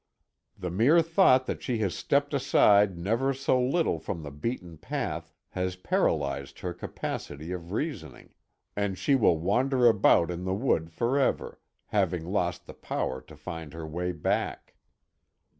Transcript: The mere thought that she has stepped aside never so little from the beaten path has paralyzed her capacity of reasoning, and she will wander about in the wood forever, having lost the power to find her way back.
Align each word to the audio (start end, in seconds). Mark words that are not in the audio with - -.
The 0.57 0.71
mere 0.71 1.03
thought 1.03 1.45
that 1.45 1.61
she 1.61 1.77
has 1.85 1.93
stepped 1.93 2.33
aside 2.33 2.97
never 2.97 3.35
so 3.35 3.61
little 3.63 3.99
from 3.99 4.23
the 4.23 4.31
beaten 4.31 4.79
path 4.79 5.31
has 5.49 5.75
paralyzed 5.75 6.61
her 6.61 6.73
capacity 6.73 7.51
of 7.51 7.71
reasoning, 7.71 8.33
and 8.75 8.97
she 8.97 9.13
will 9.13 9.37
wander 9.37 9.87
about 9.87 10.31
in 10.31 10.43
the 10.43 10.55
wood 10.55 10.91
forever, 10.91 11.59
having 11.89 12.25
lost 12.25 12.65
the 12.65 12.73
power 12.73 13.21
to 13.21 13.35
find 13.35 13.73
her 13.73 13.85
way 13.85 14.11
back. 14.11 14.73